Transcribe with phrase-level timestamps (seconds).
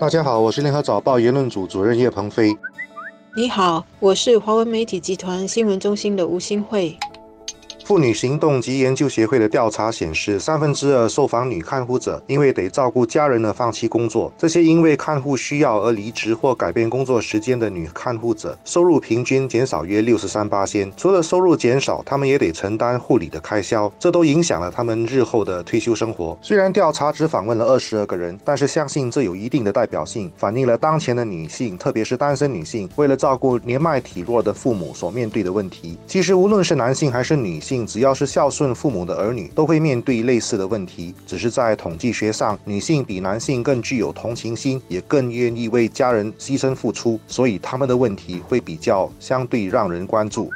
[0.00, 2.56] 大家好，我是联合早报言论组主任叶鹏飞。
[3.36, 6.96] 你好，我是华文媒体集团新闻中心的吴新慧。
[7.88, 14.30] 妇女行动及研究协会的调查显示，三分之二受访女看护者因为得照顾家人而放弃工作。
[14.36, 20.92] 这些因为看护需要而离职或改变工作时间的女看护者，收入平均减少约六十三八仙。
[20.98, 26.36] 除了收入减少，她们也得承担护理的开销，这都影响了她们日后的退休生活。
[26.42, 35.96] 虽然调查只访问了二十二个人，但是相信这有一定的代表性，反映了当前的女性，特别是单身女性，为了照顾年迈体弱的父母所面对的问题。
[36.06, 41.14] 其实，无论是男性还是女性，只要是孝顺父母的儿女，都会面对类似的问题。
[41.26, 50.50] 只是在统计学上，女性比男性更具有同情心，也更愿意为家人牺牲付出，所以他们的问题会比较相对让人关注。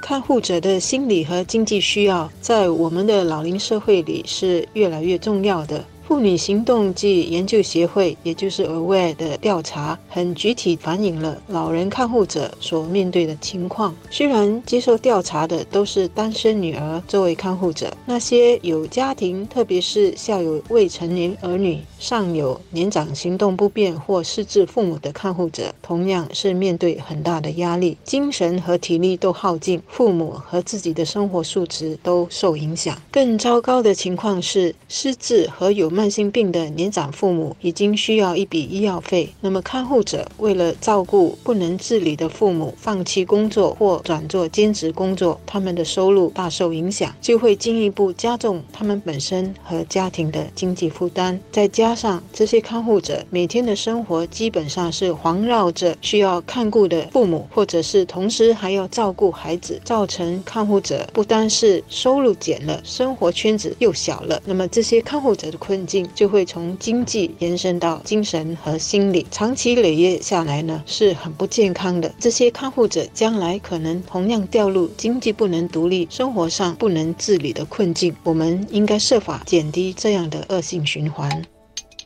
[0.00, 5.84] 看护者的心理和经济需要，在我们的老龄社会里是越来越重要的。
[6.12, 13.94] 妇女行动及研究协会，也就是 Aware 的调查，很具体反映了老人看护者所面对的情况。
[14.10, 33.00] 虽然接受调查的都是单身女儿作为看护者，那些有家庭，特别是下有未成年儿女、上有年长行动不便或失智父母的看护者，同样是面对很大的压力，精神和体力都耗尽，父母和自己的生活素质都受影响。
[33.10, 51.38] 更糟糕的情况是，失智和有慢慢性病的年长父母已经需要一笔医药费，那么看护者为了照顾不能自理的父母，放弃工作或转做兼职工作，他们的收入大受影响，就会进一步加重他们本身和家庭的经济负担。
[51.52, 64.42] 再加上这些看护者每天的生活基本上是环绕着需要看顾的父母，或者是同时还要照顾孩子，造成看护者不单是收入减了，生活圈子又小了。
[64.44, 66.08] 那么这些看护者的困境。
[66.14, 72.14] 就会从经济延伸到精神和心理，长期累月下来呢，是很不健康的。
[72.18, 78.14] 这些看护者将来可能同样掉入经济不能独立、生活上不能自理的困境。
[78.22, 81.44] 我们应该设法减低这样的恶性循环。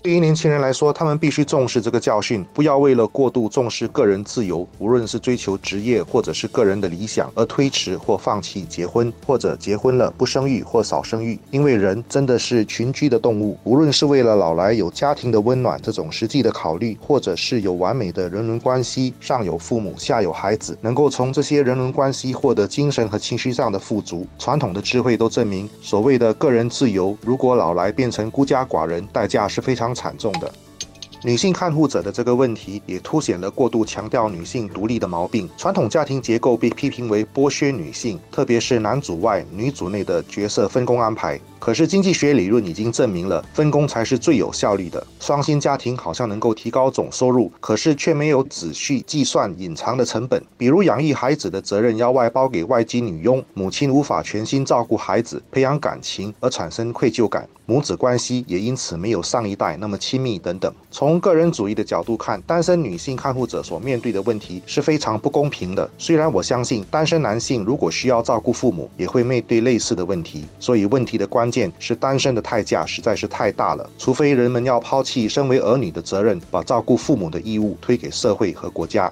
[0.00, 11.36] 对于年轻人来说，他们必须重视这个教训，不要为了过度重视个人自由，无论是追求职业或者是个人的理想，而推迟或放弃结婚，或者结婚了不生育或少生育。
[11.50, 24.24] 因为人真的是群居的动物，无论是为了老来有家庭的温暖这种实际的考虑，或者是有完美的人伦关系，上有父母，下有孩子，能够从这些人伦关系获得精神和情绪上的富足。
[24.38, 29.88] 传统的智慧都证明，所谓的个人自由，如果老来变成孤家寡人，代价是非常。
[29.98, 30.48] 惨重的。
[31.24, 35.48] 女性看护者的这个问题，也凸显了过度强调女性独立的毛病。
[35.56, 41.38] 传统家庭结构被批评为剥削女性，特别是男主外女主内的角色分工安排。
[41.58, 45.04] 可是经济学理论已经证明了，分工才是最有效率的。
[45.18, 60.72] 双薪家庭好像能够提高总收入，可是却没有仔细计算隐藏的成本，比如养育孩子的责任要外包给外籍女佣，母亲无法全心照顾孩子，培养感情而产生愧疚感，母子关系也因此没有上一代那么亲密等等。
[60.92, 65.88] 从从个人主义的角度看，单身女性看护者所面对的问题是非常不公平的。
[65.96, 70.44] 虽然我相信单身男性如果需要照顾父母，也会面对类似的问题。
[70.60, 73.88] 所以问题的关键是单身的代价实在是太大了。
[73.96, 79.10] 除非人们要抛弃身为儿女的责任，把照顾父母的义务推给社会和国家。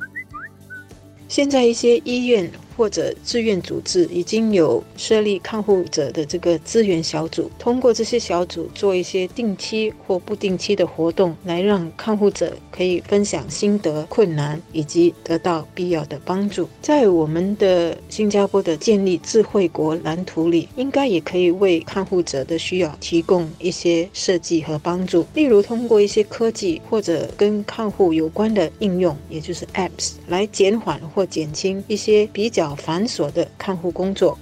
[1.29, 2.53] 现在一些医院。
[2.77, 16.69] 或者志愿组织已经有设立看护者的这个资源小组，通过这些小组做一些定期或不定期的活动，来让看护者可以分享心得、困难以及得到必要的帮助。
[16.83, 32.66] 在我们的新加坡的建立智慧国蓝图里，应该也可以为看护者的需要提供一些设计和帮助，例如通过一些科技或者跟看护有关的应用，也就是 apps，来减缓或减轻一些比较。
[32.75, 34.37] 繁琐的看护工作。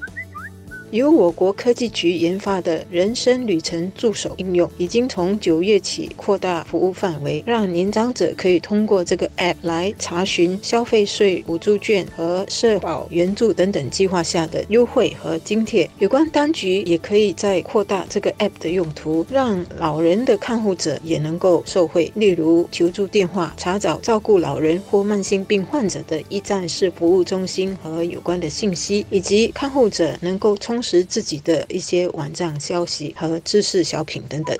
[0.94, 15.90] 由我国科技局研发的人生旅程助手应用，已经从九月起扩大服务范围，让年长者可以通过这个 App 来查询消费税补助券和社保援助等等计划下的优惠和津贴。
[15.98, 22.12] 有关当局也可以在扩大这个 App 的用途，让老人的看护者也能够受惠。
[22.14, 30.83] 例如，求助电话、查找照顾老人或慢性病患者的一站式服务中心和有关的信息，以及看护者能够充。
[30.84, 34.54] 时自己的一些网站消息和知识小品等等。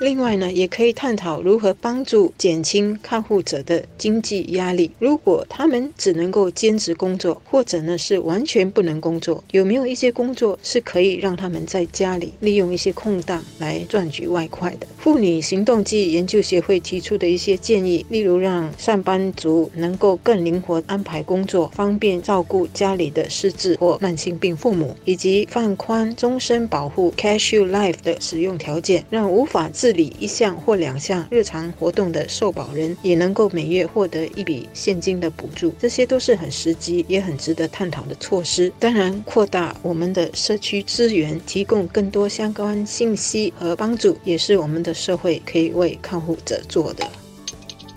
[0.00, 4.90] 另外呢，也可以探讨如何帮助减轻看护者的经济压力。
[4.98, 14.86] 如果他们只能够兼职工作，或者呢是完全不能工作，有没有一些工作是可以让他们在家里利用一些空档来赚取外快的？
[14.96, 35.74] 妇女行动暨研究协会提出的一些建议，例如让上班族能够更灵活安排工作，方便照顾家里的失智或慢性病父母，以及放宽终身保护 （Cashew Life） 的使用条件，让无法自自理一项或两项日常活动的受保人也能够每月获得一笔现金的补助。
[35.80, 38.72] 这些都是很实际也很值得探讨的措施。
[38.78, 47.04] 当然，扩大我们的社区资源，提供更多相关信息和帮助，也是我们的社会可以为看护者做的。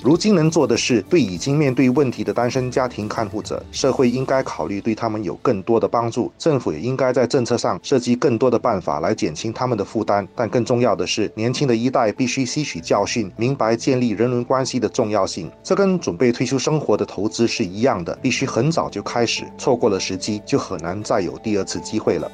[0.03, 6.29] 如今能做的是，对已经面对问题的单身家庭看护者，社会应该考虑对他们有更多的帮助。
[6.37, 10.27] 政府也应该在政策上设计更多的办法来减轻他们的负担。
[10.35, 15.49] 但更重要的是，年轻的一代必须吸取教训，明白建立人伦关系的重要性。
[15.63, 22.29] 这跟准备退休生活的投资是一样的，必须很早就开始，错过了时机就很难再有第二次机会了。